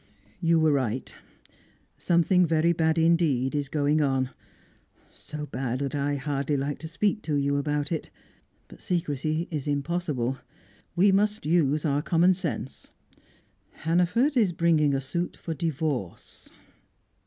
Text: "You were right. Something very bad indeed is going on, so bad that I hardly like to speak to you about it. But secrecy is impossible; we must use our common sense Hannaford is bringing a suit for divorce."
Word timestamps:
"You 0.39 0.59
were 0.59 0.71
right. 0.71 1.13
Something 1.95 2.47
very 2.47 2.73
bad 2.73 2.97
indeed 2.97 3.53
is 3.53 3.69
going 3.69 4.01
on, 4.01 4.31
so 5.13 5.45
bad 5.45 5.77
that 5.77 5.93
I 5.93 6.15
hardly 6.15 6.57
like 6.57 6.79
to 6.79 6.87
speak 6.87 7.21
to 7.21 7.35
you 7.35 7.57
about 7.57 7.91
it. 7.91 8.09
But 8.67 8.81
secrecy 8.81 9.47
is 9.51 9.67
impossible; 9.67 10.39
we 10.95 11.11
must 11.11 11.45
use 11.45 11.85
our 11.85 12.01
common 12.01 12.33
sense 12.33 12.89
Hannaford 13.85 14.35
is 14.35 14.53
bringing 14.53 14.95
a 14.95 15.01
suit 15.01 15.37
for 15.37 15.53
divorce." 15.53 16.49